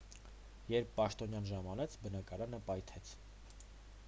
երբ 0.73 0.87
պաշտոնյան 0.99 1.45
ժամանեց 1.51 1.99
բնակարանը 2.07 2.63
պայթեց 2.71 3.17